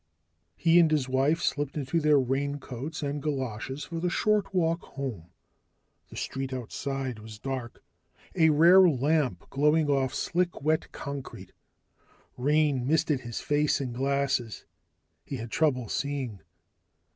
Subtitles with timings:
[0.55, 5.25] He and his wife slipped into their raincoats and galoshes for the short walk home.
[6.09, 7.83] The street outside was dark,
[8.35, 11.51] a rare lamp glowing off slick wet concrete.
[12.35, 14.65] Rain misted his face and glasses,
[15.23, 16.39] he had trouble seeing.